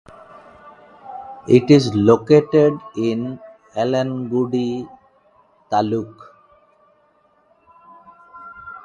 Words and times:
It 1.47 1.69
is 1.69 1.93
located 1.93 2.73
in 2.97 3.39
Alangudi 3.75 4.89
taluk. 5.71 6.15